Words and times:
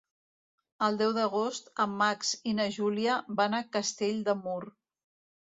El 0.85 0.95
deu 1.01 1.11
d'agost 1.17 1.69
en 1.85 1.93
Max 1.99 2.31
i 2.53 2.55
na 2.61 2.67
Júlia 2.79 3.19
van 3.43 3.59
a 3.59 3.61
Castell 3.79 4.27
de 4.31 4.37
Mur. 4.43 4.59